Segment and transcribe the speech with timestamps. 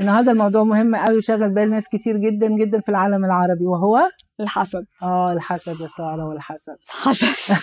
[0.00, 4.08] النهارده الموضوع مهم قوي وشغل بال ناس كتير جدا جدا في العالم العربي وهو؟
[4.40, 4.84] الحسد.
[5.02, 6.76] آه الحسد يا سارة والحسد.
[6.88, 7.54] حسد.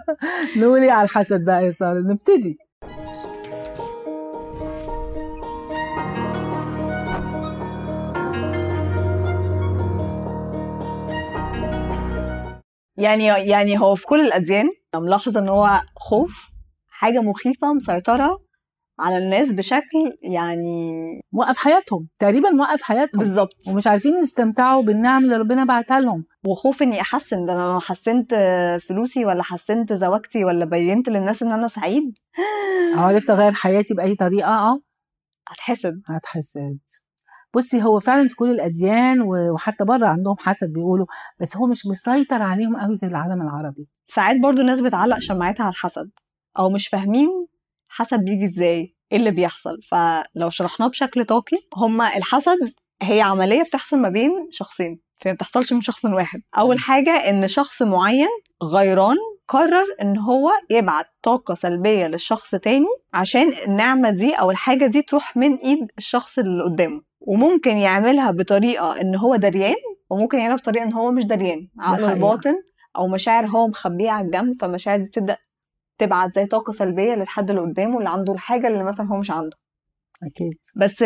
[0.60, 2.58] نقول على الحسد بقى يا سارة نبتدي.
[12.98, 16.50] يعني يعني هو في كل الأديان ملاحظة إن هو خوف
[16.88, 18.45] حاجة مخيفة مسيطرة
[18.98, 23.18] على الناس بشكل يعني موقف حياتهم تقريبا موقف حياتهم.
[23.18, 23.54] بالظبط.
[23.68, 26.24] ومش عارفين يستمتعوا بالنعم اللي ربنا بعتها لهم.
[26.46, 28.34] وخوف إني أحسن ده أنا لو حسنت
[28.88, 32.18] فلوسي ولا حسنت زواجتي ولا بينت للناس إن أنا سعيد.
[32.96, 34.80] آه عرفت أغير حياتي بأي طريقة آه.
[35.48, 36.02] هتحسد.
[36.06, 36.78] هتحسد.
[37.54, 41.06] بصي هو فعلا في كل الأديان وحتى بره عندهم حسد بيقولوا
[41.40, 43.88] بس هو مش مسيطر عليهم قوي زي العالم العربي.
[44.08, 46.10] ساعات برضو الناس بتعلق شماعتها على الحسد
[46.58, 47.46] أو مش فاهمين
[48.00, 49.82] الحسد بيجي إزاي إيه اللي بيحصل.
[49.82, 52.72] فلو شرحناه بشكل طاقي هما الحسد
[53.02, 56.40] هي عملية بتحصل ما بين شخصين فما بتحصلش من شخص واحد.
[56.58, 58.28] أول حاجة إن شخص معين
[58.62, 59.16] غيران
[59.48, 65.36] قرر إن هو يبعت طاقة سلبية للشخص تاني عشان النعمة دي أو الحاجة دي تروح
[65.36, 67.02] من إيد الشخص اللي قدامه.
[67.20, 69.74] وممكن يعملها بطريقة إن هو دريان
[70.10, 71.68] وممكن يعملها بطريقة إن هو مش دريان.
[71.80, 72.54] عقله الباطن
[72.96, 75.36] أو مشاعر هو مخبيها على الجنب فالمشاعر دي بتبدأ
[75.98, 79.56] تبعت زي طاقة سلبية للحد اللي قدامه اللي عنده الحاجة اللي مثلا هو مش عنده.
[80.22, 80.58] أكيد.
[80.76, 81.04] بس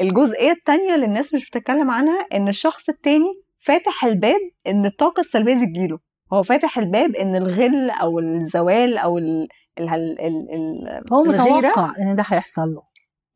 [0.00, 5.54] الجزئيه التانية اللي الناس مش بتتكلم عنها؟ إن الشخص التاني فاتح الباب إن الطاقة السلبية
[5.54, 5.98] دي تجيله.
[6.32, 9.48] هو فاتح الباب إن الغل أو الزوال أو ال
[9.80, 9.88] ال
[10.20, 10.20] ال
[10.54, 12.82] ال هو متوقع إن ده هيحصل له.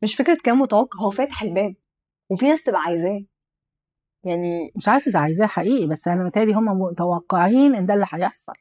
[0.01, 1.73] مش فكرة كان متوقع هو فاتح الباب
[2.29, 3.21] وفي ناس تبقى عايزاه.
[4.23, 8.53] يعني مش عارفة إذا عايزاه حقيقي بس أنا متهيألي هم متوقعين إن ده اللي هيحصل.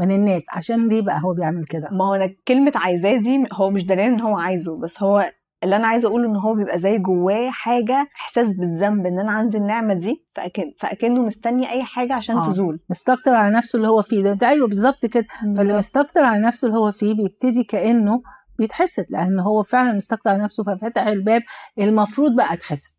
[0.00, 3.70] من الناس عشان ليه بقى هو بيعمل كده؟ ما هو أنا كلمة عايزاه دي هو
[3.70, 5.32] مش دليل إن هو عايزه بس هو
[5.64, 9.56] اللي أنا عايزة أقوله إن هو بيبقى زي جواه حاجة إحساس بالذنب إن أنا عندي
[9.56, 12.42] النعمة دي فأكن فأكنه مستني أي حاجة عشان آه.
[12.42, 12.80] تزول.
[12.90, 14.32] مستكتر على نفسه اللي هو فيه ده.
[14.32, 15.26] انت أيوه بالظبط كده.
[15.56, 18.22] فاللي مستكتر على نفسه اللي هو فيه بيبتدي كأنه
[18.58, 21.42] بيتحسد لأن هو فعلا مستكتر على نفسه ففتح الباب
[21.78, 22.94] المفروض بقى اتحسد.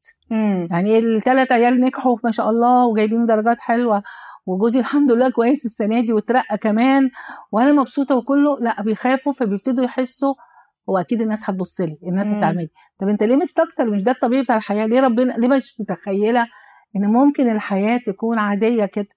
[0.72, 4.04] يعني الثلاث عيال نجحوا ما شاء الله وجايبين درجات حلوة.
[4.46, 7.10] وجوزي الحمد لله كويس السنة دي وترقى كمان
[7.52, 10.34] وأنا مبسوطة وكله لا بيخافوا فبيبتدوا يحسوا
[10.90, 14.58] هو أكيد الناس هتبص لي الناس هتعمل طب أنت ليه مستكتر؟ مش ده الطبيعي بتاع
[14.58, 14.86] الحياة.
[14.86, 16.48] ليه ربنا ليه مش متخيلة
[16.96, 19.08] إن ممكن الحياة تكون عادية كده؟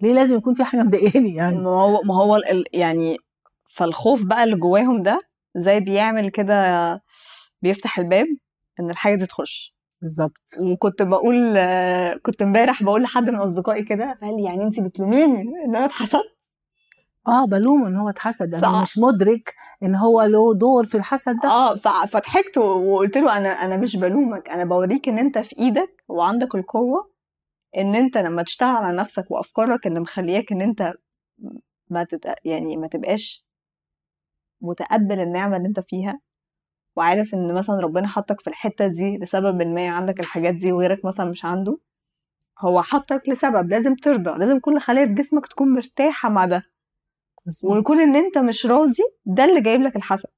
[0.00, 2.40] ليه لازم يكون في حاجة مضايقاني يعني؟ ما هو ما هو
[2.72, 3.16] يعني
[3.70, 5.20] فالخوف بقى اللي جواهم ده
[5.56, 7.02] زي بيعمل كده
[7.62, 8.26] بيفتح الباب
[8.80, 9.75] إن الحاجة دي تخش.
[10.02, 11.58] بالظبط وكنت بقول
[12.22, 16.36] كنت امبارح بقول لحد من أصدقائي كده فقال لي يعني انت بتلوميني إن أنا اتحسدت؟
[17.28, 18.54] آه بلومه إن هو اتحسد.
[18.54, 18.82] أنا.
[18.82, 21.48] مش مدرك إن هو له دور في الحسد ده.
[21.48, 21.74] آه
[22.06, 27.10] فضحكت وقلت له أنا أنا مش بلومك أنا بوريك إن أنت في إيدك وعندك القوة
[27.76, 30.92] إن أنت لما تشتغل على نفسك وأفكارك اللي مخلياك إن أنت
[31.90, 32.34] ما تت...
[32.44, 33.46] يعني ما تبقاش
[34.60, 36.20] متقبل النعمة اللي أنت فيها
[36.96, 41.30] وعارف إن مثلا ربنا حطك في الحتة دي لسبب ما عندك الحاجات دي وغيرك مثلا
[41.30, 41.78] مش عنده
[42.60, 46.62] هو حطك لسبب لازم ترضى لازم كل خلايا جسمك تكون مرتاحة مع ده
[47.64, 50.28] ويكون إن أنت مش راضي ده اللي جايب لك الحسد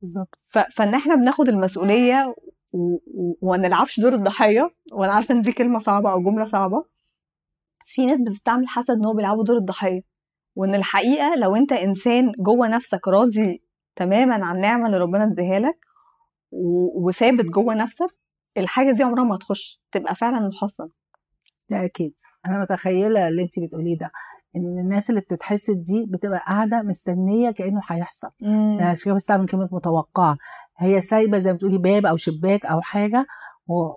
[0.00, 0.38] بالظبط.
[0.72, 2.34] فإن إحنا بناخد المسؤولية.
[3.42, 6.84] وما نلعبش دور الضحية وأنا عارفة إن دي كلمة صعبة أو جملة صعبة
[7.80, 10.00] بس في ناس بتستعمل الحسد إن هو بيلعبوا دور الضحية
[10.56, 13.62] وإن الحقيقة لو أنت إنسان جوه نفسك راضي
[13.96, 15.78] تماما عن النعمه اللي ربنا اديها لك.
[16.52, 18.08] وثابت جوه نفسك
[18.56, 20.88] الحاجة دي عمرها ما هتخش تبقى فعلا محصن
[21.70, 22.14] ده أكيد.
[22.46, 24.10] أنا متخيلة اللي انت بتقوليه ده
[24.56, 28.28] إن الناس اللي بتتحسد دي بتبقى قاعدة مستنية كأنه هيحصل.
[28.78, 30.36] يعني عشان كده بستعمل كلمة متوقعة.
[30.78, 33.26] هي سايبة زي ما بتقولي باب أو شباك أو حاجة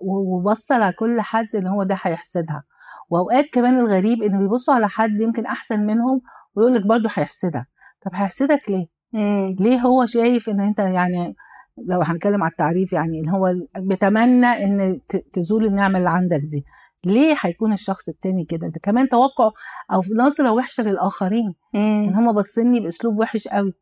[0.02, 2.64] وبصل على كل حد إن هو ده هيحسدها.
[3.10, 6.22] وأوقات كمان الغريب إنه بيبصوا على حد يمكن أحسن منهم
[6.56, 7.68] ويقول لك برضه هيحسدها
[8.06, 9.56] طب هيحسدك ليه؟ مم.
[9.60, 11.36] ليه هو شايف إن أنت يعني
[11.78, 15.00] لو هنتكلم على التعريف يعني ان هو بيتمنى إن
[15.34, 16.64] تزول النعمة اللي عندك دي.
[17.06, 19.52] ليه هيكون الشخص التاني كده؟ ده كمان توقع
[19.94, 21.54] أو نظرة وحشة للآخرين.
[21.74, 21.80] مم.
[22.08, 23.74] إن هم باصيني بأسلوب وحش قوي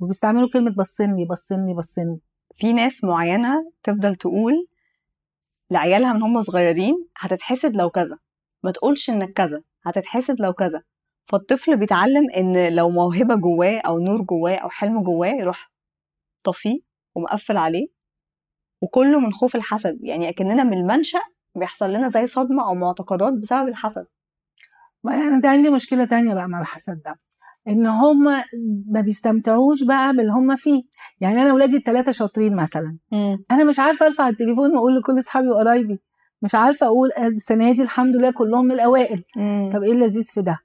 [0.00, 2.20] وبيستعملوا كلمة بصني بصني بصني
[2.54, 4.66] في ناس معينة تفضل تقول
[5.70, 8.18] لعيالها من هم صغيرين هتتحسد لو كذا
[8.62, 10.82] ما تقولش إنك كذا هتتحسد لو كذا.
[11.24, 15.70] فالطفل بيتعلم إن لو موهبة جواه أو نور جواه أو حلم جواه يروح
[16.44, 17.86] طفيه ومقفل عليه
[18.82, 21.20] وكله من خوف الحسد يعني أكننا من المنشأ
[21.58, 24.06] بيحصل لنا زي صدمة أو معتقدات بسبب الحسد.
[25.04, 27.20] ما يعني ده عندي مشكلة تانية بقى مع الحسد ده
[27.68, 28.24] إن هم
[28.90, 30.82] ما بيستمتعوش بقى باللي هم فيه.
[31.20, 32.98] يعني أنا ولادي الثلاثه شاطرين مثلا.
[33.12, 33.44] مم.
[33.50, 36.02] أنا مش عارفة ارفع التليفون وأقول لكل أصحابي وقرايبي.
[36.42, 39.24] مش عارفة أقول السنة دي الحمد لله كلهم من الأوائل.
[39.36, 39.70] مم.
[39.72, 40.58] طب إيه اللذيذ في ده؟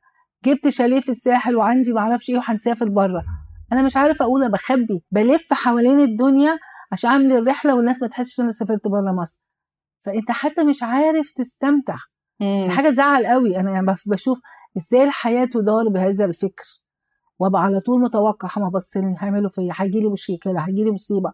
[0.46, 3.24] جبت شاليه في الساحل وعندي ما أعرفش إيه وهنسافر بره.
[3.74, 6.58] أنا مش عارفة أقول أنا بخبي بلف حوالين الدنيا
[6.92, 9.40] عشان أعمل الرحلة والناس ما تحسش إن أنا سافرت بره مصر.
[10.00, 11.96] فأنت حتى مش عارف تستمتع.
[12.40, 13.60] دي حاجة زعل قوي.
[13.60, 14.40] أنا يعني بشوف
[14.78, 16.82] إزاي الحياة تدار بهذا الفكر.
[17.40, 21.32] وأبقى على طول متوقع هما باصين هيعملوا فيا هيجي لي مشكلة هيجي لي مصيبة.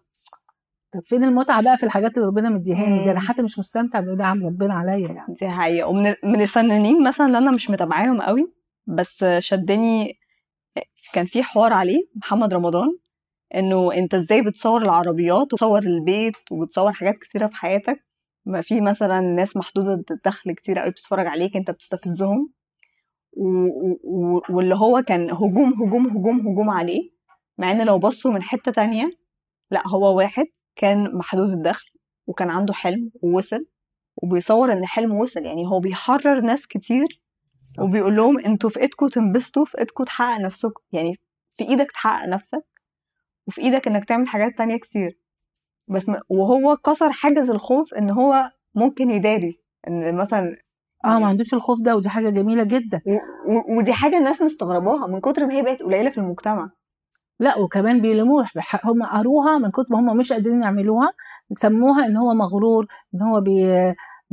[0.94, 3.20] طب فين المتعة بقى في الحاجات اللي ربنا مديهاني دي؟ أنا.
[3.20, 5.34] حتى مش مستمتع بنعم ربنا عليا يعني.
[5.40, 5.88] دي حقيقة.
[5.88, 8.52] ومن من الفنانين مثلا اللي أنا مش متابعاهم قوي
[8.86, 10.18] بس شدني
[11.12, 12.96] كان في حوار عليه محمد رمضان
[13.54, 18.04] إنه أنت إزاي بتصور العربيات وتصور البيت وبتصور حاجات كتيرة في حياتك؟
[18.46, 22.52] ما في مثلا ناس محدودة الدخل كتير قوي بتتفرج عليك أنت بتستفزهم؟
[23.32, 27.10] و- و- واللي هو كان هجوم هجوم هجوم هجوم عليه
[27.58, 29.10] مع إن لو بصوا من حتة تانية
[29.70, 30.46] لأ هو واحد
[30.76, 31.90] كان محدود الدخل
[32.26, 33.66] وكان عنده حلم ووصل
[34.16, 37.20] وبيصور إن حلم وصل يعني هو بيحرر ناس كتير
[37.78, 40.82] وبيقول لهم أنتوا في ايدكم تنبسطوا في ايدكم تحقق نفسكم.
[40.92, 41.18] يعني
[41.50, 42.64] في إيدك تحقق نفسك
[43.46, 45.18] وفي إيدك انك تعمل حاجات تانية كتير.
[45.88, 46.14] بس م...
[46.28, 49.60] وهو كسر حاجز الخوف ان هو ممكن يداري.
[49.88, 50.56] ان مثلا
[51.04, 53.00] آه ما عندوش الخوف ده ودي حاجة جميلة جدا.
[53.06, 53.12] و...
[53.14, 53.78] و...
[53.78, 55.06] ودي حاجة الناس مستغرباها.
[55.06, 56.70] من كتر ما هي بقت قليلة في المجتمع.
[57.40, 58.46] لا وكمان بيلموه
[58.84, 61.12] هم قروها من كتر ما هم مش قادرين يعملوها
[61.52, 63.66] سموها إن هو مغرور إن هو بي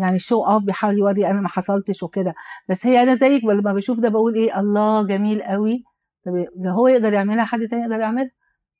[0.01, 2.33] يعني show off بيحاول يوري أنا ما حصلتش وكده.
[2.69, 5.83] بس هي أنا زيك لما بشوف ده بقول إيه الله جميل قوي
[6.25, 8.31] طب ده هو يقدر يعملها؟ حد تاني يقدر يعملها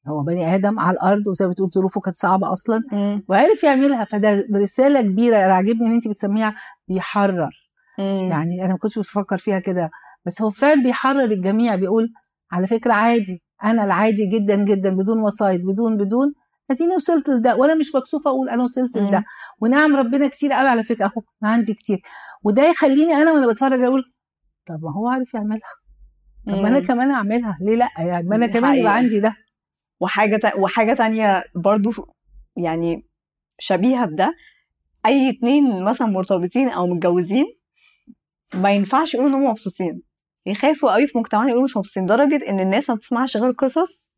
[0.08, 2.82] هو بني آدم على الأرض وزي ما بتقول ظروفه كانت صعبة أصلا.
[2.92, 3.24] مم.
[3.30, 4.04] وعرف يعملها.
[4.04, 6.56] فده رسالة كبيرة أنا عاجبني إن انت بتسميها
[6.88, 7.50] بيحرر.
[8.00, 8.28] مم.
[8.32, 9.90] يعني أنا ما كنتش بفكر فيها كده.
[10.26, 12.10] بس هو فعلا بيحرر الجميع بيقول
[12.52, 13.44] على فكرة عادي.
[13.64, 16.34] أنا العادي جدا جدا بدون وسايط بدون بدون.
[16.72, 18.98] اديني وصلت لده وأنا مش مكسوفة أقول أنا وصلت.
[18.98, 19.24] لده
[19.60, 22.02] ونعم ربنا كتير قوي على فكرة أهو أنا عندي كتير
[22.44, 24.04] وده يخليني أنا وأنا بتفرج أقول
[24.68, 25.70] طب ما هو عارف يعملها
[26.48, 26.80] طب ما أنا.
[26.80, 28.96] كمان أعملها ليه لأ يعني ما أنا كمان يبقى.
[28.96, 29.36] عندي ده
[30.00, 30.56] وحاجة تا...
[30.58, 31.92] وحاجة تانية برضو
[32.58, 33.08] يعني
[33.60, 34.36] شبيهة بده
[35.06, 37.46] أي اتنين مثلا مرتبطين أو متجوزين
[38.54, 40.02] ما ينفعش يقولوا إن هم مبسوطين
[40.46, 44.11] يخافوا قوي في مجتمعنا يقولوا مش مبسوطين لدرجة إن الناس ما بتسمعش غير قصص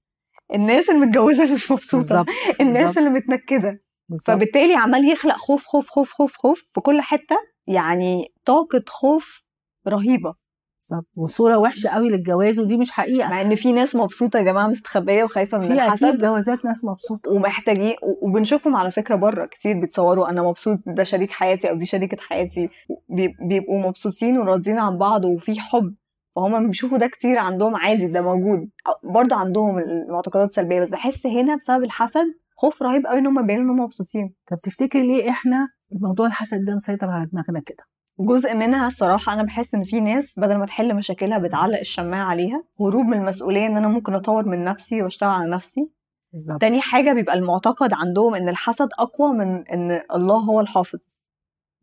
[0.53, 1.97] الناس المتجوزة اللي مش مبسوطة.
[1.97, 2.27] بالظبط
[2.61, 3.81] الناس بالظبط، اللي متنكدة.
[4.09, 4.27] بالظبط.
[4.27, 7.35] فبالتالي عمال يخلق خوف خوف خوف خوف خوف في كل حتة
[7.67, 9.44] يعني طاقة خوف
[9.88, 10.33] رهيبة.
[10.81, 11.07] بالظبط.
[11.15, 13.29] وصورة وحشة قوي للجواز ودي مش حقيقة.
[13.29, 16.21] مع إن في ناس مبسوطة يا جماعة مستخبية وخايفة من في الحسد.
[16.21, 17.31] جوازات ناس مبسوطة.
[17.31, 22.17] ومحتاجين وبنشوفهم على فكرة بره كتير بيتصوروا أنا مبسوط ده شريك حياتي أو دي شريكة
[22.19, 22.69] حياتي.
[23.09, 25.94] بي- بيبقوا مبسوطين وراضيين عن بعض وفي حب.
[26.35, 28.69] فهم بيشوفوا ده كتير عندهم عادي ده موجود.
[29.03, 32.25] برضه عندهم المعتقدات السلبية بس بحس هنا بسبب الحسد
[32.57, 34.33] خوف رهيب قوي إن هم يبينوا إن هم مبسوطين.
[34.51, 37.83] طب تفتكري ليه إحنا موضوع الحسد ده مسيطر على دماغنا كده؟
[38.19, 42.63] جزء منها الصراحة أنا بحس إن في ناس بدل ما تحل مشاكلها بتعلق الشماعة عليها
[42.81, 45.89] هروب من المسؤولية إن أنا ممكن أطور من نفسي وأشتغل على نفسي.
[46.33, 46.62] بالظبط.
[46.62, 51.00] تاني حاجة بيبقى المعتقد عندهم إن الحسد أقوى من إن الله هو الحافظ.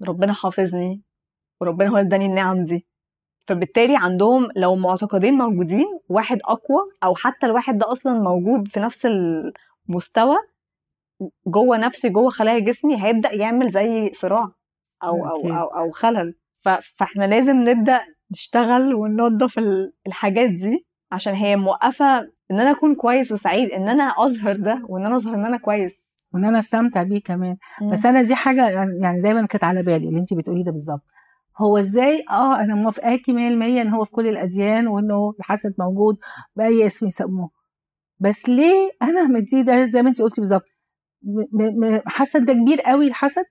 [0.09, 1.03] ربنا حافظني
[1.61, 2.87] وربنا هو اللي اداني النعم دي.
[3.47, 9.07] فبالتالي عندهم لو معتقدين موجودين واحد أقوى أو حتى الواحد ده أصلا موجود في نفس
[9.89, 10.37] المستوى
[11.47, 14.49] جوه نفسي جوه خلايا جسمي هيبدأ يعمل زي صراع
[15.05, 15.51] أو أو أكيد.
[15.51, 16.35] أو, أو خلل.
[16.59, 18.01] ف- فإحنا لازم نبدأ
[18.33, 22.19] نشتغل وننظف ال- الحاجات دي عشان هي موقفة
[22.51, 26.11] إن أنا أكون كويس وسعيد إن أنا أظهر ده وإن أنا أظهر إن أنا كويس.
[26.35, 27.57] وإن أنا أستمتع بيه كمان.
[27.93, 28.69] بس أنا دي حاجة
[29.01, 31.05] يعني دايما كانت على بالي اللي انت بتقوليه ده بالظبط.
[31.61, 33.37] هو إزاي؟ آه أنا موافقاكي 100%
[33.83, 36.17] إن هو في كل الأديان وإنه الحسد موجود
[36.57, 37.51] بأي اسم يسموه.
[38.21, 40.69] بس ليه أنا مديه ده زي ما انت قلتي بالظبط
[42.07, 43.45] حسد ده كبير قوي الحسد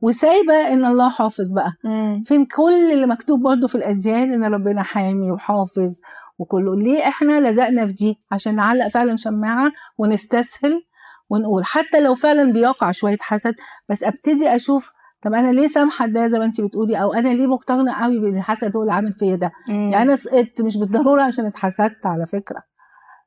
[0.00, 1.72] وسايبة إن الله حافظ بقى.
[1.84, 2.22] مم.
[2.26, 6.00] فين كل اللي مكتوب برضه في الأديان إن ربنا حامي وحافظ
[6.38, 10.82] وكله؟ ليه إحنا لزقنا في دي؟ عشان نعلق فعلا شماعة ونستسهل
[11.30, 11.64] ونقول.
[11.64, 13.54] حتى لو فعلا بيقع شوية حسد
[13.88, 14.92] بس أبتدي أشوف
[15.22, 18.36] طب أنا ليه سامحة ده زي ما انت بتقولي؟ أو أنا ليه مقتنعة قوي بان
[18.36, 19.74] الحسد هو اللي عامل فيا ده؟ مم.
[19.74, 22.62] يعني أنا سقطت مش بالضرورة عشان اتحسدت على فكرة.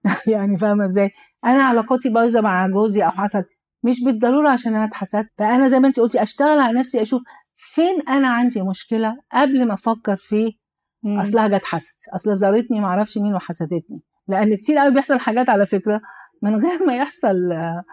[0.34, 1.12] يعني فاهمة إزاي؟
[1.46, 3.46] أنا علاقاتي بايظة مع جوزي أو حسد
[3.84, 5.30] مش بالضرورة عشان أنا اتحسدت.
[5.38, 7.22] فأنا زي ما انت قلتي أشتغل على نفسي أشوف
[7.54, 10.58] فين أنا عندي مشكلة قبل ما أفكر في.
[11.06, 11.96] أصلها جت حسد.
[12.16, 14.04] أصل زارتني ما أعرفش مين وحسدتني.
[14.28, 16.02] لأن كتير قوي بيحصل حاجات على فكرة
[16.46, 17.36] من غير ما يحصل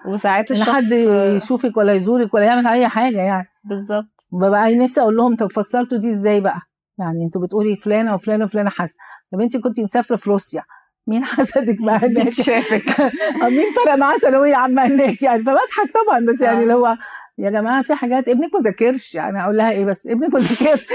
[0.08, 0.92] وساعات الشخص حد
[1.36, 3.48] يشوفك ولا يزورك ولا يعمل أي حاجة يعني.
[3.64, 4.26] بالظبط.
[4.32, 6.60] ببقى نفسي أقول لهم طب فسرتوا دي إزاي بقى؟
[6.98, 8.94] يعني أنتوا بتقولي فلانة وفلانة وفلانة حسد.
[9.32, 10.62] طب انت كنت مسافرة في روسيا.
[11.06, 13.00] مين حسدك بقى هناك؟ شافك؟
[13.56, 16.62] مين فرق معاه ثانوية عامة هناك يعني؟ فبضحك طبعا بس يعني آه.
[16.62, 16.96] اللي هو
[17.38, 19.14] يا جماعة في حاجات ابنك ما ذاكرش.
[19.14, 20.86] يعني أقول لها إيه بس؟ ابنك ما ذاكرش.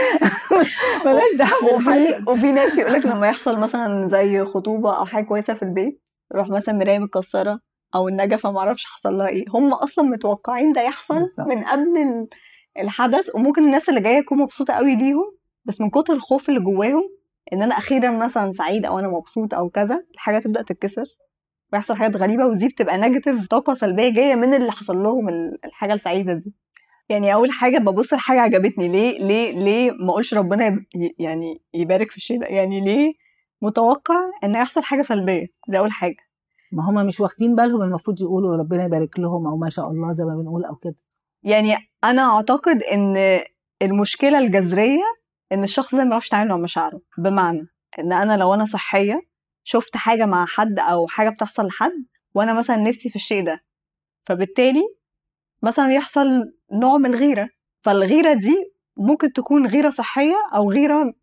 [1.05, 1.73] بلاش دعوة.
[1.75, 6.01] وفي وفي ناس يقول لك لما يحصل مثلا زي خطوبة أو حاجة كويسة في البيت
[6.33, 7.59] يروح مثلا مراية متكسره
[7.95, 9.45] أو النجفة ما أعرفش حصل لها إيه.
[9.53, 11.47] هم أصلا متوقعين ده يحصل بالظبط.
[11.47, 12.27] من قبل ال-
[12.79, 17.03] الحدث وممكن الناس اللي جاية تكون مبسوطة قوي ليهم بس من كتر الخوف اللي جواهم
[17.53, 21.05] إن أنا أخيرا مثلا سعيد أو أنا مبسوط أو كذا الحاجة تبدأ تتكسر
[21.73, 25.93] ويحصل حاجات غريبة ودي بتبقى نيجاتيف طاقة سلبية جاية من اللي حصل لهم ال- الحاجة
[25.93, 26.53] السعيدة دي.
[27.09, 30.85] يعني أول حاجة ببص لحاجة عجبتني ليه ليه ليه ما أقولش ربنا
[31.19, 33.13] يعني يبارك في الشيء ده؟ يعني ليه
[33.61, 35.47] متوقع إن يحصل حاجة سلبية.
[35.67, 36.17] دي أول حاجة.
[36.71, 40.23] ما هم مش واخدين بالهم المفروض يقولوا ربنا يبارك لهم أو ما شاء الله زي
[40.25, 40.95] ما بنقول أو كده.
[41.43, 43.39] يعني أنا أعتقد إن
[43.81, 45.03] المشكلة الجذرية
[45.51, 47.01] إن الشخص ده ما بيعرفش يتعامل مع مشاعره.
[47.17, 47.67] بمعنى
[47.99, 49.21] إن أنا لو أنا صحية
[49.63, 53.63] شفت حاجة مع حد أو حاجة بتحصل لحد وأنا مثلا نفسي في الشيء ده.
[54.23, 54.83] فبالتالي
[55.63, 56.27] مثلا يحصل
[56.71, 57.49] نوع من الغيرة.
[57.81, 61.13] فالغيرة دي ممكن تكون غيرة صحية أو غيرة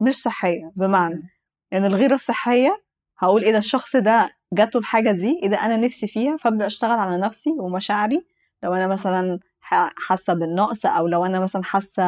[0.00, 0.72] مش صحية.
[0.76, 1.22] بمعنى
[1.70, 2.82] يعني الغيرة الصحية
[3.18, 6.98] هقول إيه ده الشخص ده جاته الحاجة دي إيه ده أنا نفسي فيها فأبدأ أشتغل
[6.98, 8.26] على نفسي ومشاعري.
[8.62, 9.38] لو أنا مثلا
[9.96, 12.02] حاسة بالنقص أو لو أنا مثلا حاسة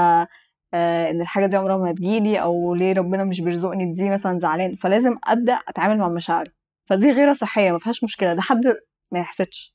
[0.75, 4.77] آه، إن الحاجة دي عمرها ما هتجيلي أو ليه ربنا مش بيرزقني بدي مثلا زعلان
[4.77, 6.51] فلازم أبدأ أتعامل مع مشاعري.
[6.87, 8.65] فدي غيرة صحية ما فيهاش مشكلة ده حد
[9.13, 9.75] ما يحسدش.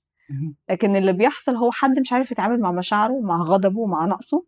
[0.70, 4.46] لكن اللي بيحصل هو حد مش عارف يتعامل مع مشاعره مع غضبه مع نقصه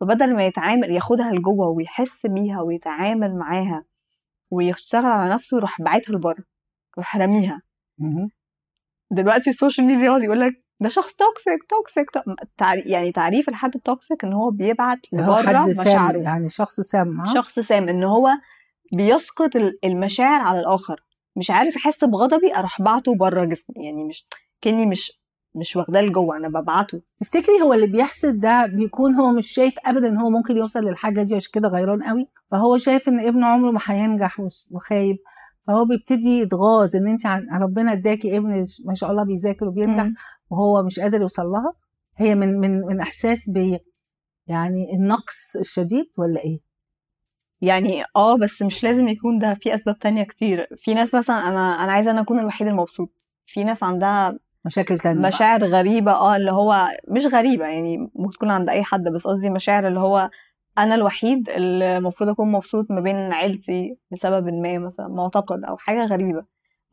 [0.00, 3.84] فبدل ما يتعامل ياخدها لجوه ويحس بيها ويتعامل معاها
[4.50, 6.44] ويشتغل على نفسه يروح باعتها لبره
[6.96, 7.62] يروح راميها.
[9.12, 12.20] دلوقتي ال social media يقعد يقول لك ده شخص toxic toxic تو-
[12.56, 15.30] تعري- يعني تعريف الحد ال toxic إن هو بيبعت لبره
[15.80, 18.30] مشاعره يعني شخص سام ها؟ شخص سام إن هو
[18.92, 21.04] بيسقط ال- المشاعر على الآخر
[21.36, 24.26] مش عارف احس بغضبي أروح بعته بره جسمي يعني مش
[24.60, 25.19] كأني مش
[25.54, 27.00] مش واخداه لجوه أنا ببعته.
[27.20, 31.22] تفتكري هو اللي بيحسد ده بيكون هو مش شايف ابدا إن هو ممكن يوصل للحاجة
[31.22, 34.40] دي عشان كده غيران قوي؟ فهو شايف إن ابنه عمره ما هينجح
[34.70, 35.16] وخايب.
[35.66, 40.08] فهو بيبتدي يتغاظ إن انت عن ربنا اداكي ابن ما شاء الله بيذاكر وبينجح.
[40.50, 41.72] وهو مش قادر يوصل لها.
[42.16, 43.78] هي من من من إحساس ب
[44.46, 46.60] يعني النقص الشديد ولا إيه؟
[47.60, 49.54] يعني آه بس مش لازم يكون ده.
[49.54, 50.66] في أسباب تانية كتير.
[50.78, 53.28] في ناس مثلا أنا أنا عايزة أنا أكون الوحيد المبسوط.
[53.46, 55.28] في ناس عندها مشاكل تانية بقى.
[55.28, 59.50] مشاعر غريبة آه اللي هو مش غريبة يعني ممكن تكون عند أي حد بس قصدي
[59.50, 60.30] مشاعر اللي هو
[60.78, 66.04] أنا الوحيد اللي المفروض أكون مبسوط ما بين عيلتي لسبب ما مثلا معتقد أو حاجة
[66.06, 66.44] غريبة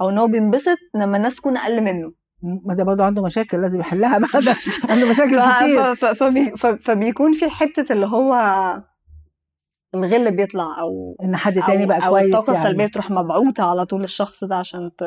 [0.01, 3.79] أو إن هو بينبسط لما الناس تكون أقل منه ما ده برضه عنده مشاكل لازم
[3.79, 4.27] يحلها ده
[4.89, 8.33] عنده مشاكل كتير فبي- فبيكون في حتة اللي هو
[9.95, 12.65] الغل بيطلع أو إن حد تاني أو, بقى أو كويس الطاقه يعني.
[12.65, 15.03] السلبية تروح مبعوثة على طول الشخص ده عشان ت...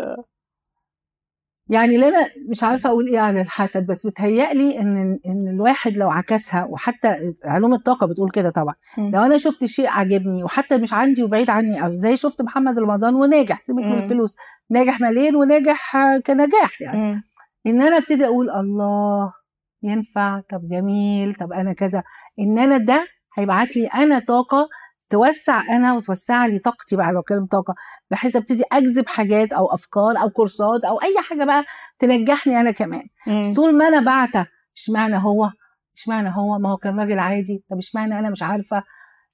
[1.71, 6.11] يعني اللي أنا مش عارفة أقول إيه عن الحسد بس بتهيألي إن إن الواحد لو
[6.11, 8.75] عكسها وحتى علوم الطاقة بتقول كده طبعا.
[8.99, 13.15] لو أنا شفت شيء عاجبني وحتى مش عندي وبعيد عني قوي زي شفت محمد رمضان
[13.15, 13.93] وناجح سيبك من.
[14.03, 14.37] الفلوس
[14.71, 15.97] ناجح ماليا وناجح
[16.27, 17.23] كنجاح يعني.
[17.67, 19.33] إن أنا أبتدي أقول الله
[19.83, 22.03] ينفع طب جميل طب أنا كذا
[22.41, 23.07] إن أنا ده
[23.39, 24.69] هيبعت لي أنا طاقة
[25.11, 27.75] توسع أنا وتوسع لي طاقتي بقى لو كلمه طاقة
[28.11, 31.64] بحيث أبتدي اجذب حاجات أو أفكار أو كورسات أو أي حاجة بقى
[31.99, 33.02] تنجحني أنا كمان.
[33.26, 33.55] مم.
[33.57, 35.50] طول ما أنا بعتة إشمعنى هو؟
[35.97, 37.64] إشمعنى هو؟ ما هو كان راجل عادي.
[37.71, 38.83] طب إشمعنى أنا مش عارفة؟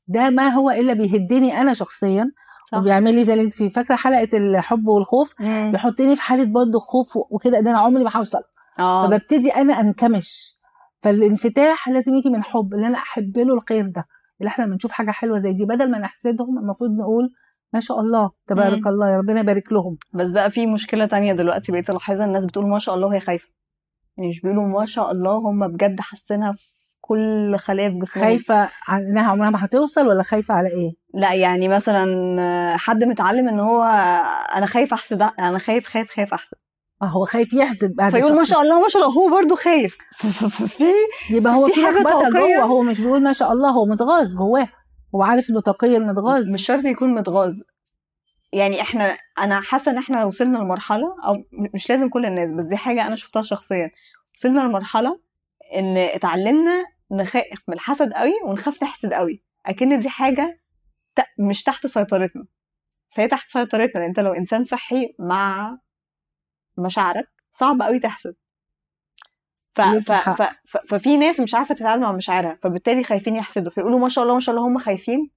[0.08, 2.30] ده ما هو إلا بيهدني أنا شخصيا
[2.72, 2.78] صح.
[2.78, 5.72] وبيعمل لي زي اللي أنت في فاكرة حلقة الحب والخوف؟ مم.
[5.72, 8.40] بيحطني في حالة برضه خوف وكده ده أنا عمري ما هوصل.
[8.78, 9.06] آه.
[9.06, 10.56] فببتدي أنا أنكمش.
[11.02, 14.04] فالانفتاح لازم يجي من حب إن أنا أحب له الخير ده.
[14.40, 17.30] اللي إحنا بنشوف حاجة حلوة زي دي بدل ما نحسدهم المفروض نقول
[17.72, 18.88] ما شاء الله تبارك مم.
[18.88, 19.96] الله يا ربنا يبارك لهم.
[20.14, 23.48] بس بقى في مشكلة تانية دلوقتي بقيت ألاحظها الناس بتقول ما شاء الله وهي خايفة.
[24.16, 26.64] يعني مش بيقولوا ما شاء الله هم بجد حاسينها في
[27.00, 28.24] كل خليه في جسمهم.
[28.24, 32.06] خايفة إنها عمرها ما هتوصل ولا خايفة على إيه؟ لا يعني مثلا
[32.76, 33.82] حد متعلم إن هو
[34.56, 36.56] أنا خايف أحسد أنا خايف خايف خايف أحسد.
[37.02, 38.44] آه هو خايف يحسد بعد فيقول ما.
[38.44, 39.98] شاء الله ما شاء الله هو برضو خايف.
[40.76, 40.84] في
[41.30, 42.28] يبقى هو في طاقية.
[42.30, 44.68] جوه هو مش بيقول ما شاء الله هو متغاظ جواه
[45.14, 46.54] هو عارف إنه طاقية المتغاظ.
[46.54, 47.60] مش شرط يكون متغاظ.
[48.52, 51.36] يعني إحنا أنا حاسة إن إحنا وصلنا لمرحلة أو
[51.74, 53.90] مش لازم كل الناس بس دي حاجة أنا شفتها شخصيا.
[54.36, 55.20] وصلنا لمرحلة
[55.76, 59.42] إن اتعلمنا نخاف من الحسد قوي ونخاف نحسد قوي.
[59.66, 60.60] أكن دي حاجة
[61.38, 62.44] مش تحت سيطرتنا.
[63.10, 65.78] بس هي تحت سيطرتنا أنت لو إنسان صحي مع
[66.78, 68.34] مشاعرك صعب قوي تحسد
[69.76, 69.80] ف...
[69.80, 70.12] ف...
[70.12, 70.42] ف...
[70.64, 70.76] ف...
[70.76, 74.40] ففي ناس مش عارفة تتعامل مع مشاعرها فبالتالي خايفين يحسدوا فيقولوا ما شاء الله ما
[74.40, 75.30] شاء الله هم خايفين.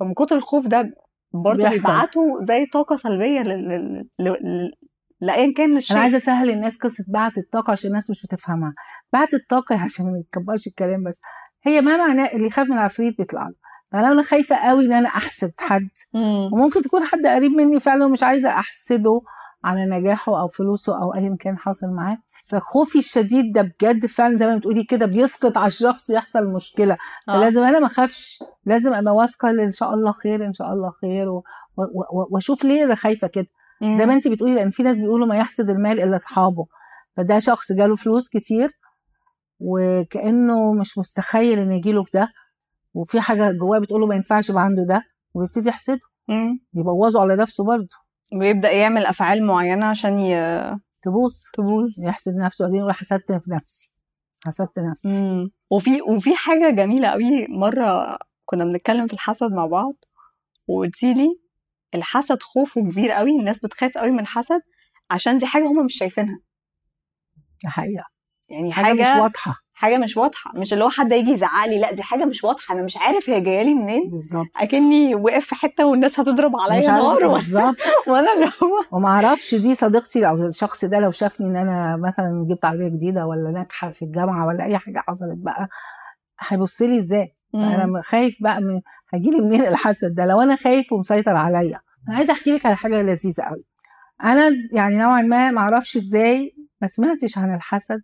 [0.00, 0.94] فمن كتر الخوف ده
[1.32, 1.68] برضه.
[1.68, 3.68] بيبعتوا زي طاقة سلبية لل...
[3.68, 4.08] لل...
[4.20, 4.72] لل...
[5.20, 5.92] لايا كان الشيء.
[5.92, 8.72] أنا عايزة أسهل الناس قصة بعت الطاقة عشان الناس مش بتفهمها.
[9.12, 11.20] بعت الطاقة عشان ما نكبرش الكلام بس.
[11.62, 13.54] هي ما معناه اللي يخاف من العفريت بيطلع له.
[13.92, 16.50] فلو أنا خايفة قوي إن أنا أحسد حد مم.
[16.52, 19.20] وممكن تكون حد قريب مني فعلا ومش عايزة أحسده
[19.66, 22.18] على نجاحه أو فلوسه أو ايا كان حاصل معاه.
[22.48, 26.96] فخوفي الشديد ده بجد فعلا زي ما بتقولي كده بيسقط على الشخص يحصل مشكلة.
[27.28, 27.32] آه.
[27.32, 28.42] فلازم أنا ما أخافش.
[28.66, 31.26] لازم أبقى واثقة إن شاء الله خير إن شاء الله خير
[32.30, 33.46] وأشوف ليه أنا خايفة كده.
[33.80, 33.96] مم.
[33.96, 36.66] زي ما أنت بتقولي لأن في ناس بيقولوا ما يحسد المال إلا أصحابه.
[37.16, 38.68] فده شخص جاله فلوس كتير
[39.60, 42.28] وكأنه مش مستخيل إن يجيله ده.
[42.94, 45.02] وفي حاجة جواه بتقول له ما ينفعش يبقى عنده ده
[45.34, 46.00] وبيبتدي يحسده.
[46.74, 48.05] يبوظه على نفسه برضه.
[48.32, 50.34] ويبدأ يعمل أفعال معينة عشان ي...
[51.02, 51.34] تبوظ.
[51.52, 51.90] تبوظ.
[52.04, 52.64] يحسد نفسه.
[52.64, 53.94] وبعدين يقول حسدت في نفسي.
[54.44, 55.20] حسدت نفسي.
[55.20, 55.50] مم.
[55.70, 59.94] وفي وفي حاجة جميلة قوي مرة كنا بنتكلم في الحسد مع بعض
[60.68, 61.40] وقلتي لي
[61.94, 64.60] الحسد خوفه كبير قوي الناس بتخاف قوي من الحسد
[65.10, 66.40] عشان دي حاجة هم مش شايفينها.
[67.62, 68.04] دي حقيقة.
[68.48, 69.65] يعني حاجة, حاجة مش واضحة.
[69.78, 72.74] حاجة مش واضحة مش اللي هو حد يجي يزعق لي لا دي حاجة مش واضحة
[72.74, 74.10] أنا مش عارف هي جاية لي منين.
[74.10, 74.46] بالظبط.
[74.56, 77.76] أكني واقف في حتة والناس هتضرب عليا نار و- بالظبط.
[78.08, 82.46] وأنا اللي هو وما أعرفش دي صديقتي أو الشخص ده لو شافني إن أنا مثلا
[82.50, 85.68] جبت عربية جديدة ولا ناجحة في الجامعة ولا أي حاجة حصلت بقى
[86.48, 88.80] هيبص لي إزاي؟ فأنا خايف بقى من
[89.14, 91.80] هيجيلي منين الحسد ده؟ لو أنا خايف ومسيطر عليا.
[92.08, 93.64] أنا عايزة أحكي لك على حاجة لذيذة قوي
[94.24, 98.02] أنا يعني نوعا ما ما أعرفش إزاي ما سمعتش عن الحسد.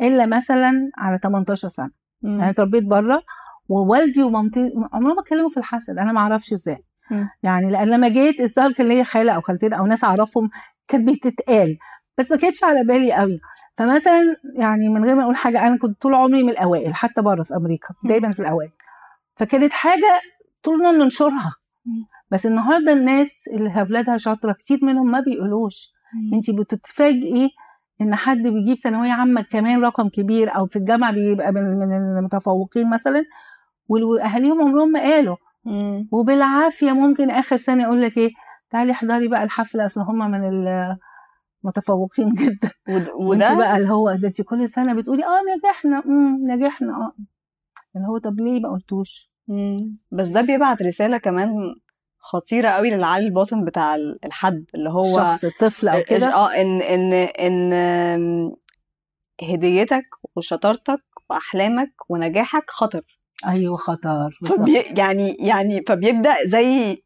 [0.00, 1.90] إلا مثلا على 18 سنة
[2.22, 2.34] مم.
[2.34, 3.22] أنا اتربيت بره
[3.68, 7.28] ووالدي ومامتي عمرهم ما اتكلموا في الحسد أنا ما أعرفش إزاي مم.
[7.42, 10.50] يعني لأن لما جيت الظاهر كان ليا خالة أو خالتين أو ناس أعرفهم
[10.88, 11.78] كانت بتتقال
[12.18, 13.40] بس ما كانتش على بالي قوي
[13.76, 17.42] فمثلا يعني من غير ما أقول حاجة أنا كنت طول عمري من الأوائل حتى بره
[17.42, 17.94] في أمريكا.
[18.04, 18.70] دايما في الأوائل
[19.36, 20.20] فكانت حاجة
[20.62, 21.52] طولنا ننشرها.
[22.30, 25.92] بس النهارده الناس اللي اولادها شاطرة كتير منهم ما بيقولوش
[26.34, 27.50] انت بتتفاجئي
[28.00, 32.90] إن حد بيجيب ثانوية عامة كمان رقم كبير أو في الجامعة بيبقى من من المتفوقين
[32.90, 33.24] مثلا
[33.88, 35.36] وأهاليهم عمرهم ما قالوا.
[35.64, 36.08] مم.
[36.12, 38.30] وبالعافية ممكن آخر سنة يقول لك إيه
[38.70, 40.44] تعالي احضري بقى الحفلة أصل هم من
[41.64, 42.70] المتفوقين جدا.
[42.88, 46.92] ود- وأنت وده؟ بقى اللي هو ده أنت كل سنة بتقولي آه نجحنا امم نجحنا
[46.96, 47.12] آه.
[47.96, 49.92] اللي هو طب ليه ما قلتوش؟ مم.
[50.12, 51.74] بس ده بيبعت رسالة كمان
[52.20, 56.80] خطيرة قوي للعقل الباطن بتاع ال- الحد اللي هو شخص طفل أو كده؟ آه إن
[56.82, 58.52] إن إن
[59.42, 60.04] هديتك
[60.36, 63.18] وشطارتك وأحلامك ونجاحك خطر.
[63.46, 66.98] أيوه خطر فبي يعني يعني فبيبدأ زي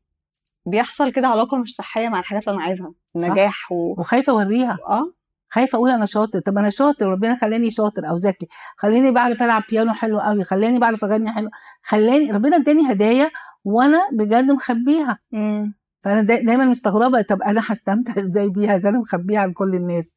[0.66, 3.94] بيحصل كده علاقة مش صحية مع الحاجات اللي أنا عايزها النجاح و...
[4.00, 4.78] وخايفة أوريها.
[4.88, 5.12] آه.
[5.48, 6.38] خايفة أقول أنا شاطر.
[6.40, 8.48] طب أنا شاطر ربنا خلاني شاطر أو ذكي.
[8.76, 11.50] خلاني بعرف ألعب بيانو حلو قوي خلاني بعرف أغني حلو.
[11.82, 13.30] خلاني ربنا اداني هدايا
[13.64, 15.18] وأنا بجد مخبيها.
[15.32, 15.74] مم.
[16.00, 20.14] فأنا دا دايما مستغربة طب أنا هستمتع إزاي بيها؟ اذا أنا مخبيها عن كل الناس؟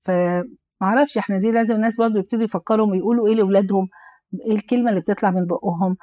[0.00, 0.44] فما
[0.82, 3.88] أعرفش إحنا دي لازم الناس برضه يبتدوا يفكروا ويقولوا إيه لأولادهم؟
[4.46, 5.96] إيه الكلمة اللي بتطلع من بقهم؟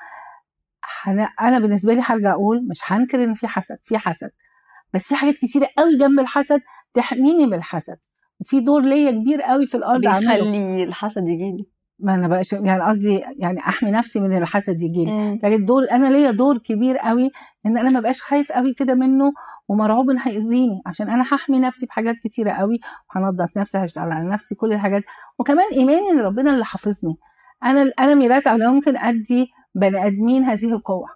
[0.81, 4.31] حنا- أنا بالنسبة لي هرجع أقول مش هنكر إن في حسد في حسد.
[4.93, 6.61] بس في حاجات كتيرة قوي جنب الحسد
[6.93, 7.97] تحميني من الحسد.
[8.39, 10.33] وفي دور ليا كبير قوي في الأرض أعمله.
[10.35, 11.65] بيخلي الحسد يجيلي.
[11.99, 15.39] ما أنا بقاش يعني قصدي يعني أحمي نفسي من الحسد يجيلي مم.
[15.43, 17.31] يعني الدور أنا ليا دور كبير قوي
[17.65, 19.33] إن أنا ما بقاش خايف قوي كده منه
[19.67, 22.79] ومرعوب إن هيأذيني عشان أنا هحمي نفسي بحاجات كتيرة قوي
[23.15, 25.03] وهنضف نفسي هشتغل على نفسي كل الحاجات
[25.39, 27.17] وكمان إيماني إن ربنا اللي حافظني
[27.63, 31.07] أنا أنا ميلاد على ممكن أدي بني آدمين هذه القوة.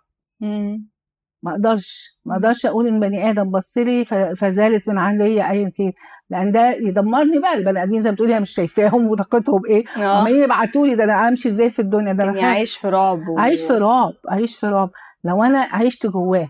[1.44, 5.92] ما أقدرش ما أقدرش أقول ان بني آدم بص لي فزالت من عندي ايا كان
[6.30, 10.44] لأن ده يدمرني بقى البني ادمين زي ما بتقولي أنا مش شايفاهم وطاقتهم إيه؟ عمالين
[10.44, 13.40] يبعتوا لي ده أنا امشي إزاي في الدنيا؟ ده أنا خايف عايش في رعب و...
[13.40, 14.90] عايش في رعب عايش في رعب.
[15.24, 16.48] لو أنا عشت جواه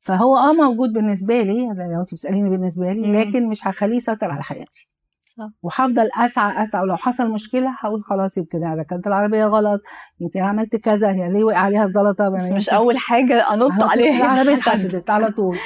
[0.00, 3.20] فهو آه موجود بالنسبة لي لو انت بتسأليني بالنسبة لي.
[3.20, 4.91] لكن مش هخليه يسيطر على حياتي.
[5.38, 5.48] صح.
[5.62, 9.80] وهفضل أسعى أسعى ولو حصل مشكلة هقول خلاص يمكن أنا ركنت العربية غلط
[10.20, 14.16] يمكن عملت كذا هي ليه وقع عليها الزلطة؟ بس يعني مش أول حاجة أنط عليها.
[14.32, 14.84] العربية حسد.
[14.84, 15.58] اتحسدت على طول.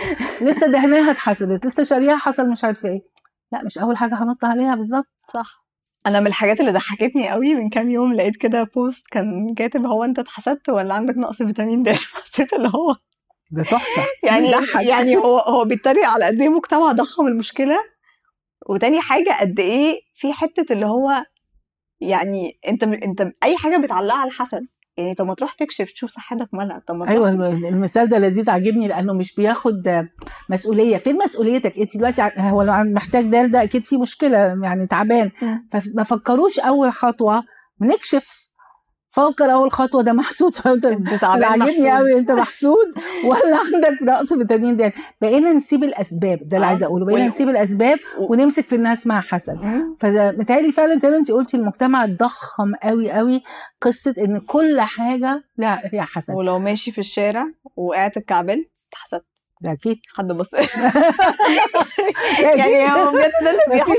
[0.43, 3.01] لسه دهناها اتحسدت لسه شاريها حصل مش عارفه إيه.
[3.53, 5.07] لا مش أول حاجة هنط عليها بالظبط.
[5.35, 5.67] صح.
[6.07, 10.05] أنا من الحاجات اللي ضحكتني قوي من كام يوم لقيت كده بوست كان كاتب هو
[10.05, 11.89] أنت اتحسدت ولا عندك نقص فيتامين د؟
[12.25, 12.97] حسيت اللي هو
[13.51, 14.03] ده تحفة.
[14.23, 14.53] يعني.
[14.81, 17.77] يعني هو هو بيتريق على قد إيه مجتمع ضخم المشكلة؟
[18.69, 21.25] وتاني حاجة قد إيه في حتة اللي هو
[22.01, 24.63] يعني أنت أنت أي حاجة بتعلقها على الحسد.
[24.97, 26.83] يعني طب ما تروح تكشف تشوف صحتك مالها.
[26.87, 30.07] طب ما تروح أيوه الم- المثال ده لذيذ عاجبني لأنه مش بياخد
[30.51, 30.97] مسؤولية.
[30.97, 35.31] فين مسؤوليتك؟ أنت دلوقتي هو لو محتاج ده ده أكيد في مشكلة يعني تعبان.
[35.71, 37.43] فما فكروش أول خطوة
[37.81, 38.46] نكشف
[39.17, 40.87] فكر أول خطوة ده محسود فأنت
[41.25, 41.91] عاجبني.
[41.97, 42.87] قوي أنت محسود
[43.25, 46.69] ولا عندك نقص فيتامين د بقينا نسيب الأسباب ده اللي آه.
[46.69, 49.59] عايزه أقوله بقينا نسيب الأسباب ونمسك في انها اسمها حسد.
[50.01, 53.43] فمتهيألي فعلا زي ما انت قلتي المجتمع ضخم قوي قوي
[53.81, 59.73] قصة إن كل حاجة لا هي حسد ولو ماشي في الشارع وقعت اتكعبلت اتحسدت ده
[59.73, 59.97] أكيد.
[60.17, 60.53] حد بص
[62.43, 63.93] يعني هو بجد ده اللي بيحصل.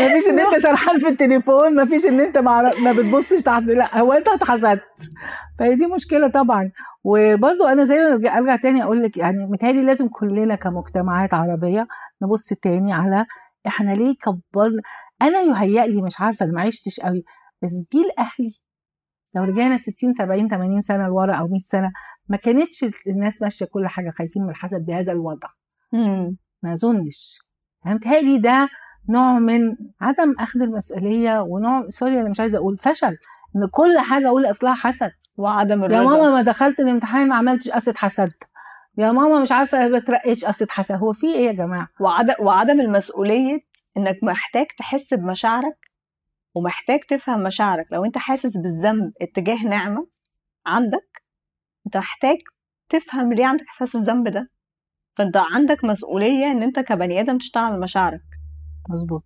[0.00, 2.38] مفيش إن أنت سرحان في التليفون مفيش إن أنت.
[2.38, 5.10] ما بتبصش تحت لا هو أنت اتحسدت.
[5.58, 6.70] فهي دي مشكلة طبعا.
[7.04, 11.86] وبرضو أنا زي ما أرجع, تاني أقول لك يعني متهيألي لازم كلنا كمجتمعات عربية
[12.22, 13.26] نبص تاني على
[13.66, 14.82] إحنا ليه كبرنا
[15.22, 17.24] أنا يهيأ لي مش عارفة أنا ما عشتش قوي
[17.62, 18.54] بس جيل أهلي
[19.34, 21.92] لو رجعنا 60 70 80 سنة لورا أو 100 سنة
[22.28, 25.48] ما كانتش الناس ماشية كل حاجة خايفين من الحسد بهذا الوضع.
[25.92, 26.36] مم.
[26.62, 27.38] ما أظنش.
[27.84, 28.68] يعني متهيألي ده
[29.08, 33.16] نوع من عدم أخذ المسؤولية ونوع سوري أنا مش عايزة أقول فشل
[33.56, 35.12] إن كل حاجة أقول أصلها حسد.
[35.36, 35.96] وعدم الرضا.
[35.96, 38.32] يا ماما ما دخلت الامتحان ما عملتش قصة حسد.
[38.98, 40.94] يا ماما مش عارفة ما بترقيتش قصة حسد.
[40.94, 43.60] هو في إيه يا جماعة؟ وعدم وعدم المسؤولية
[43.96, 45.87] إنك محتاج تحس بمشاعرك
[46.54, 47.86] ومحتاج تفهم مشاعرك.
[47.92, 50.06] لو انت حاسس بالذنب اتجاه نعمة
[50.66, 51.22] عندك
[51.86, 52.36] انت محتاج
[52.88, 54.50] تفهم ليه عندك احساس الذنب ده.
[55.16, 58.22] فانت عندك مسؤولية ان انت كبني آدم تشتغل على مشاعرك.
[58.90, 59.24] مظبوط.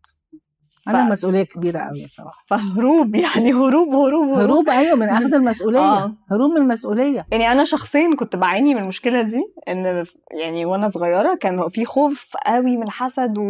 [0.89, 5.35] أنا ف- مسؤولية كبيرة قوي صراحة فهروب يعني هروب هروب هروب, هروب أيوه من أخذ
[5.35, 5.79] المسؤولية.
[5.81, 6.17] آه.
[6.31, 7.27] هروب من المسؤولية.
[7.33, 10.05] يعني أنا شخصيا كنت بعاني من المشكلة دي إن
[10.41, 13.43] يعني وأنا صغيرة كان في خوف قوي من الحسد و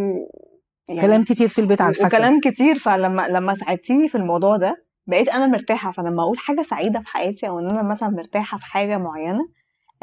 [0.89, 4.85] يعني كلام كتير في البيت على الحسد وكلام كتير فلما لما ساعدتيني في الموضوع ده
[5.07, 5.91] بقيت أنا مرتاحة.
[5.91, 9.47] فلما أقول حاجة سعيدة في حياتي أو إن أنا مثلا مرتاحة في حاجة معينة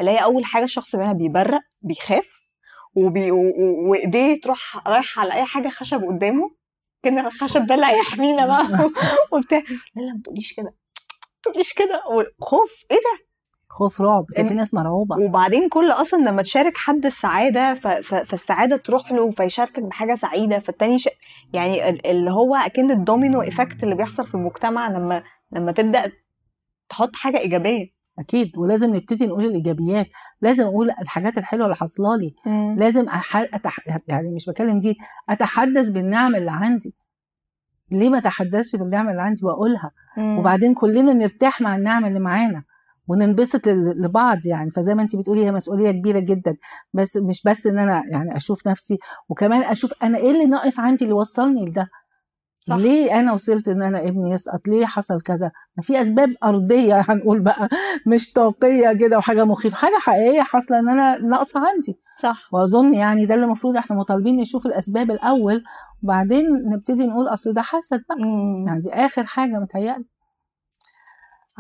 [0.01, 2.41] ألاقي أول حاجة الشخص منها بيبرق بيخاف
[2.95, 3.31] وبي...
[3.91, 6.51] وإيديه تروح رايحة على اي حاجة خشب قدامه
[7.03, 8.91] كأن الخشب ده اللي هيحمينا بقى.
[9.33, 9.59] وبتاع.
[9.97, 10.65] لا لا ما تقوليش كده.
[10.65, 12.03] ما تقوليش كده.
[12.41, 12.85] خوف.
[12.91, 13.30] إيه ده؟
[13.73, 15.17] خوف رعب كان في ناس مرعوبة.
[15.19, 17.87] وبعدين كل أصلا لما تشارك حد السعادة ف...
[17.87, 18.15] ف...
[18.15, 21.09] فالسعادة تروح له فيشاركك بحاجة سعيدة فالتاني ش...
[21.53, 26.13] يعني ال- اللي هو أكن ال domino effect اللي بيحصل في المجتمع لما لما تبدأ
[26.89, 27.87] تحط حاجة إيجابية.
[28.19, 30.07] أكيد ولازم نبتدي نقول الإيجابيات
[30.43, 32.35] لازم أقول الحاجات الحلوة اللي حاصلة لي.
[32.77, 33.37] لازم أح...
[33.37, 33.77] أتح...
[34.09, 36.95] يعني مش بكلم دي أتحدث بالنعم اللي عندي.
[37.91, 39.91] ليه ما أتحدثش بالنعم اللي عندي؟ وأقولها.
[40.19, 42.65] وبعدين كلنا نرتاح مع النعم اللي معانا.
[43.11, 44.71] وننبسط لبعض يعني.
[44.71, 46.57] فزي ما انت بتقولي هي مسؤولية كبيرة جدا.
[46.95, 51.05] بس مش بس إن أنا يعني أشوف نفسي وكمان أشوف أنا إيه اللي ناقص عندي
[51.05, 51.89] اللي وصلني لده؟
[52.61, 52.77] صح.
[52.77, 57.41] ليه أنا وصلت إن أنا ابني يسقط؟ ليه حصل كذا؟ ما في أسباب أرضية هنقول
[57.41, 57.69] بقى.
[58.07, 59.77] مش طاقيه كده وحاجة مخيفة.
[59.77, 61.99] حاجة حقيقية حاصلة إن أنا ناقصة عندي.
[62.23, 62.49] صح.
[62.53, 65.63] وأظن يعني ده اللي المفروض إحنا مطالبين نشوف الأسباب الأول
[66.03, 68.19] وبعدين نبتدي نقول أصل ده حسد بقى.
[68.27, 68.67] مم.
[68.69, 70.05] يعني دي آخر حاجة متهيألي.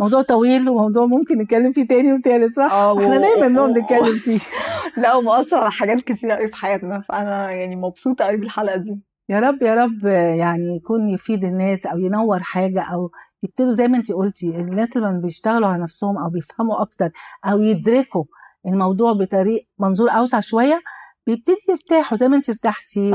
[0.00, 4.18] موضوع طويل وموضوع ممكن نتكلم فيه تاني وتالت صح؟ آه إحنا دايما بنقعد و- نتكلم
[4.18, 4.38] فيه
[5.02, 9.40] لا ومؤثر على حاجات كتير قوي في حياتنا فأنا يعني مبسوطة قوي بالحلقة دي يا
[9.40, 10.04] رب يا رب
[10.38, 13.10] يعني يكون يفيد الناس أو ينور حاجة أو
[13.42, 17.10] يبتدوا زي ما انت قلتي الناس لما بيشتغلوا على نفسهم أو بيفهموا أكتر
[17.44, 18.24] أو يدركوا
[18.66, 20.80] الموضوع بطريق منظور أوسع شوية
[21.26, 23.10] بيبتدي يرتاحوا زي ما انت ارتحتي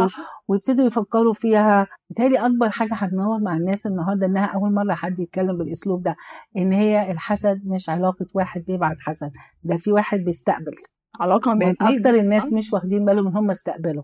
[0.48, 5.58] ويبتدوا يفكروا فيها بالتالي أكبر حاجة هتنور مع الناس النهارده إنها أول مرة حد يتكلم
[5.58, 6.16] بالأسلوب ده
[6.58, 9.32] إن هي الحسد مش علاقة واحد بيبعت حسد
[9.64, 10.72] ده في واحد بيستقبل
[11.20, 11.74] علاقة بين.
[11.82, 12.56] أكتر الناس آه.
[12.56, 14.04] مش واخدين بالهم إن هم استقبلوا.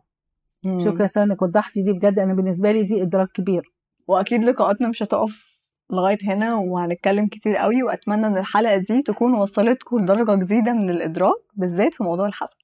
[0.80, 3.64] شكرا ساره إنك وضحتي دي بجد أنا بالنسبة لي دي إدراك كبير
[4.08, 5.60] وأكيد لقاءاتنا مش هتقف
[5.92, 11.36] لغاية هنا وهنتكلم كتير قوي وأتمنى إن الحلقة دي تكون وصلتكم لدرجة جديدة من الإدراك
[11.56, 12.56] بالذات في موضوع الحسد